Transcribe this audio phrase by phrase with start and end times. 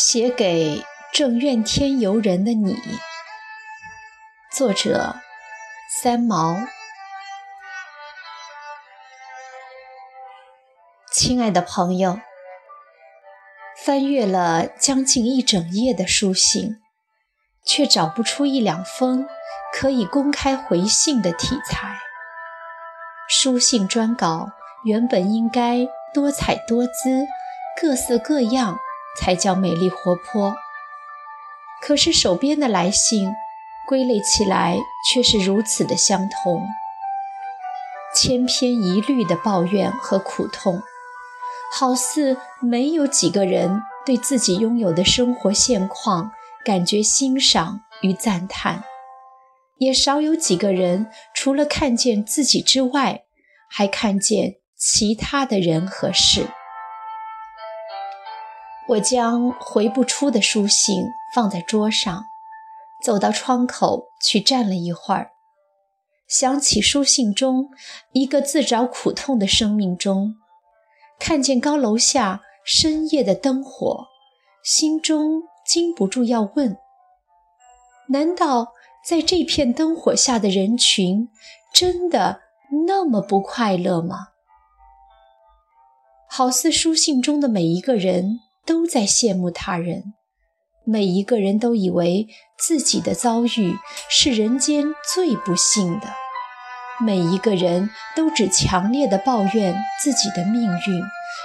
[0.00, 2.76] 写给正怨天尤人的你，
[4.52, 5.16] 作者
[6.00, 6.56] 三毛。
[11.12, 12.20] 亲爱的朋友，
[13.76, 16.80] 翻阅了将近一整页的书信，
[17.64, 19.26] 却找不出一两封
[19.74, 21.98] 可以公开回信的题材。
[23.28, 24.52] 书信专稿
[24.84, 27.26] 原本应该多彩多姿、
[27.80, 28.78] 各色各样。
[29.18, 30.54] 才叫美丽活泼。
[31.82, 33.30] 可是手边的来信，
[33.86, 34.78] 归类起来
[35.10, 36.66] 却是如此的相同，
[38.14, 40.82] 千篇一律的抱怨和苦痛，
[41.72, 46.32] 好似没有几个人对自己拥有的生活现况
[46.64, 48.82] 感觉欣赏与赞叹，
[49.78, 53.22] 也少有几个人除了看见自己之外，
[53.70, 56.48] 还看见其他的人和事。
[58.88, 62.24] 我将回不出的书信放在桌上，
[63.02, 65.32] 走到窗口去站了一会儿，
[66.26, 67.68] 想起书信中
[68.12, 70.36] 一个自找苦痛的生命中，
[71.18, 74.06] 看见高楼下深夜的灯火，
[74.64, 76.78] 心中禁不住要问：
[78.08, 78.72] 难道
[79.04, 81.28] 在这片灯火下的人群
[81.74, 82.40] 真的
[82.86, 84.28] 那么不快乐吗？
[86.26, 88.40] 好似书信中的每一个人。
[88.68, 90.12] 都在羡慕他人，
[90.84, 93.78] 每一个人都以为自己的遭遇
[94.10, 96.08] 是人间最不幸的，
[97.00, 101.02] 每一个人都只强烈的抱怨自己的命运，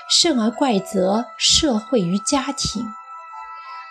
[0.09, 2.83] 甚而怪责社会与家庭，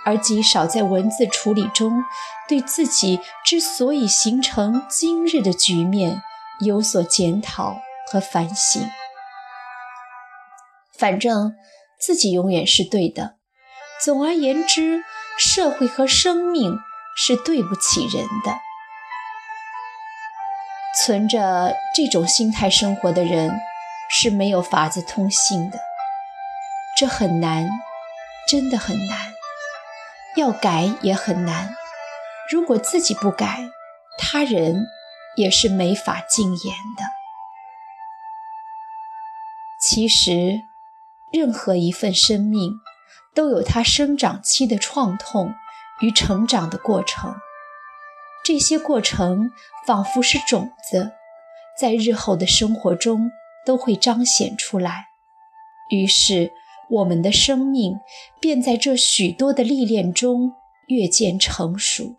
[0.04, 2.04] 而极少在文字处理中
[2.46, 6.20] 对自己之所以形成今日的局面
[6.60, 8.86] 有所检讨和反省。
[10.98, 11.54] 反正。
[12.04, 13.36] 自己永远是对的。
[14.04, 15.04] 总而言之，
[15.38, 16.76] 社会和生命
[17.16, 18.58] 是对不起人的。
[20.98, 23.52] 存着这种心态生活的人
[24.10, 25.78] 是没有法子通信的。
[26.98, 27.70] 这很难，
[28.50, 29.32] 真的很难。
[30.34, 31.76] 要改也很难。
[32.50, 33.70] 如果自己不改，
[34.18, 34.86] 他人
[35.36, 37.04] 也是没法禁言的。
[39.80, 40.71] 其实。
[41.32, 42.80] 任何一份生命，
[43.34, 45.54] 都有它生长期的创痛
[46.00, 47.34] 与成长的过程。
[48.44, 49.50] 这些过程
[49.86, 51.12] 仿佛是种子，
[51.78, 53.30] 在日后的生活中
[53.64, 55.06] 都会彰显出来。
[55.90, 56.52] 于是，
[56.90, 58.00] 我们的生命
[58.40, 60.52] 便在这许多的历练中
[60.88, 62.16] 越渐成熟。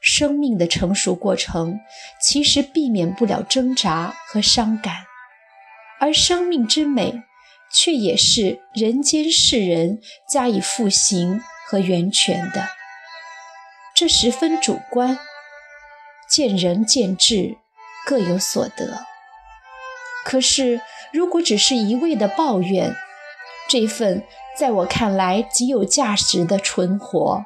[0.00, 1.80] 生命的成熟过程，
[2.22, 4.94] 其实避免不了挣扎和伤感，
[5.98, 7.22] 而生命之美。
[7.72, 12.68] 却也是人间世人加以复行和源泉的，
[13.94, 15.18] 这十分主观，
[16.28, 17.58] 见仁见智，
[18.06, 19.04] 各有所得。
[20.24, 20.80] 可是，
[21.12, 22.94] 如果只是一味的抱怨，
[23.68, 24.24] 这份
[24.56, 27.44] 在我看来极有价值的存活，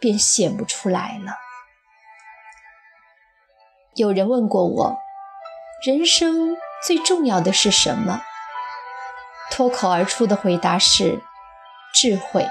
[0.00, 1.32] 便显不出来了。
[3.94, 4.98] 有人问过我，
[5.84, 6.56] 人生
[6.86, 8.22] 最重要的是什么？
[9.50, 11.22] 脱口而出的回答是
[11.94, 12.46] 智慧。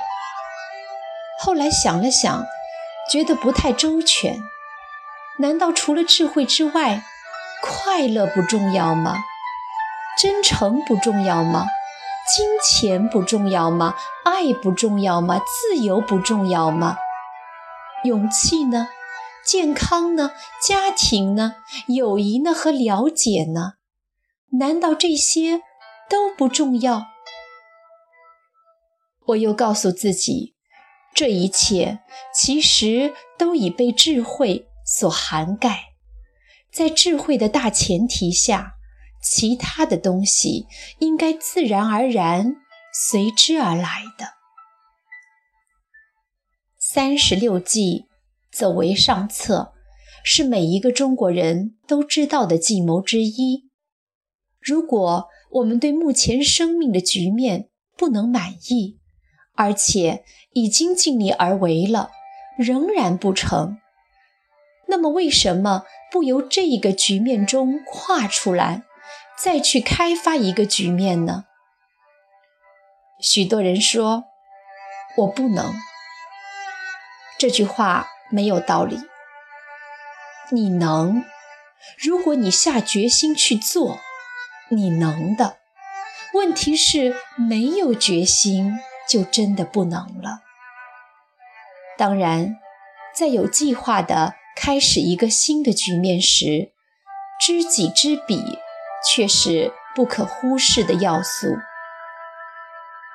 [1.40, 2.46] 后来想了想，
[3.12, 4.41] 觉得不太周全。
[5.40, 7.03] 难道除了智慧之外，
[7.62, 9.16] 快乐不重要吗？
[10.19, 11.68] 真诚不重要吗？
[12.35, 13.96] 金钱不重要吗？
[14.25, 15.40] 爱不重要吗？
[15.40, 16.97] 自由不重要吗？
[18.03, 18.90] 勇气呢？
[19.46, 20.31] 健康呢？
[20.62, 21.56] 家庭呢？
[21.88, 22.52] 友谊呢？
[22.53, 23.74] 和了解呢？
[24.59, 25.62] 难道这些？
[26.09, 27.08] 都不重要。
[29.28, 30.55] 我又告诉自己，
[31.14, 31.99] 这一切
[32.34, 35.93] 其实都已被智慧所涵盖，
[36.72, 38.76] 在智慧的大前提下，
[39.22, 40.67] 其他的东西
[40.99, 42.55] 应该自然而然
[42.93, 44.35] 随之而来的。
[46.79, 48.05] 三十六计，
[48.49, 49.73] 走为上策，
[50.23, 53.70] 是每一个中国人都知道的计谋之一。
[54.61, 58.99] 如果我们对目前生命的局面不能满意，
[59.55, 62.11] 而且已经尽力而为了，
[62.58, 63.78] 仍然不成，
[64.88, 68.84] 那么为什么不由这一个局面中跨出来，
[69.38, 71.46] 再去开发一个局面呢？
[73.20, 74.26] 许多人说
[75.17, 75.73] 我不能，
[77.40, 79.00] 这句话没有道理。
[80.52, 81.23] 你能，
[81.97, 84.00] 如果你下决心去做。
[84.69, 85.58] 你能的，
[86.34, 90.41] 问题是没有决心就真的不能了。
[91.97, 92.58] 当然，
[93.16, 96.72] 在有计划地开始一个新的局面时，
[97.40, 98.59] 知己知彼
[99.09, 101.58] 却是不可忽视的要素。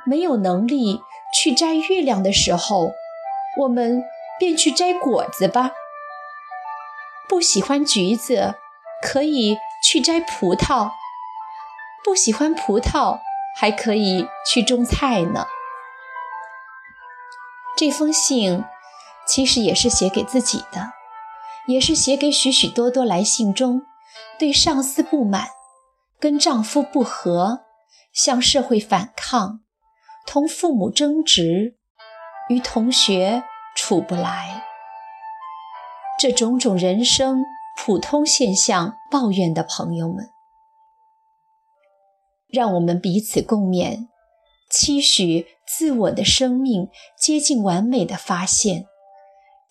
[0.04, 1.00] 没有能力
[1.38, 2.93] 去摘月亮的时候，
[3.58, 4.02] 我们
[4.40, 5.72] 便去摘果子吧。
[7.28, 8.56] 不喜欢橘子，
[9.00, 10.90] 可以去摘葡萄；
[12.04, 13.20] 不喜欢葡萄，
[13.56, 15.46] 还可以去种菜呢。
[17.76, 18.64] 这封信
[19.26, 20.93] 其实也是写给自己的，
[21.66, 23.82] 也是写给许许多多来信中
[24.38, 25.49] 对上司不满、
[26.20, 27.60] 跟丈夫不和、
[28.12, 29.60] 向社会反抗。
[30.26, 31.76] 同父母争执，
[32.49, 33.43] 与同学
[33.75, 34.62] 处不来，
[36.19, 37.43] 这种种人生
[37.76, 40.31] 普通现象抱怨的朋友们，
[42.52, 44.06] 让我们彼此共勉，
[44.70, 46.88] 期许自我的生命
[47.19, 48.87] 接近完美的发现，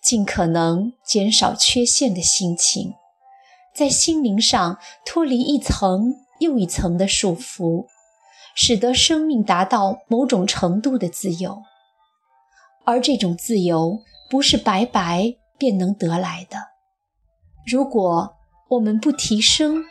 [0.02, 2.94] 尽可能减少缺陷的心情，
[3.74, 7.86] 在心灵上脱离一层又一层的束缚。
[8.54, 11.62] 使得生命达到某种程度的自由，
[12.84, 16.58] 而这种自由不是白白便能得来的。
[17.66, 18.34] 如果
[18.68, 19.82] 我们不提升，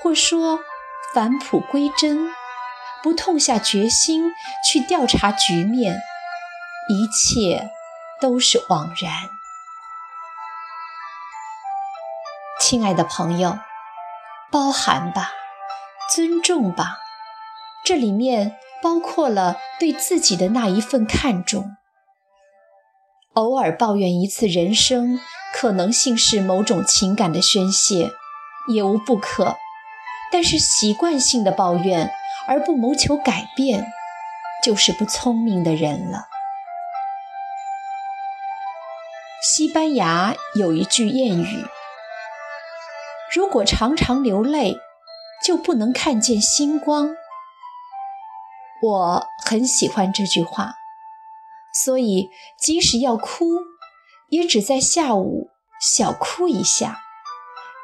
[0.00, 0.60] 或说
[1.14, 2.30] 返璞归真，
[3.02, 4.30] 不痛下决心
[4.70, 5.98] 去调查局面，
[6.88, 7.70] 一切
[8.20, 9.30] 都是枉然。
[12.60, 13.58] 亲爱的朋友，
[14.50, 15.30] 包含吧，
[16.14, 16.98] 尊重吧。
[17.84, 21.76] 这里面包括了对自己的那一份看重。
[23.32, 25.20] 偶尔抱怨一次人生
[25.54, 28.10] 可能性是某种情感的宣泄，
[28.68, 29.56] 也无不可。
[30.30, 32.12] 但是习惯性的抱怨
[32.46, 33.92] 而不谋求改变，
[34.62, 36.28] 就是不聪明的人了。
[39.42, 41.66] 西班牙有一句谚语
[43.32, 44.76] ：“如果常常流泪，
[45.44, 47.16] 就不能看见星光。”
[48.82, 50.74] 我很喜欢这句话，
[51.72, 53.46] 所以即使要哭，
[54.28, 57.00] 也只在下午小哭一下。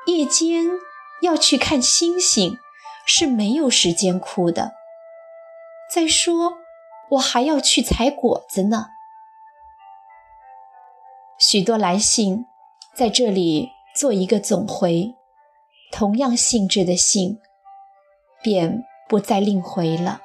[0.07, 0.67] 夜间
[1.25, 2.59] 要去看星星，
[3.05, 4.75] 是没有时间哭的。
[5.91, 6.59] 再说，
[7.11, 8.87] 我还要去采果子呢。
[11.39, 12.47] 许多来信
[12.95, 15.15] 在这里做一个总回，
[15.91, 17.41] 同样性质的信
[18.43, 20.21] 便不再另回了。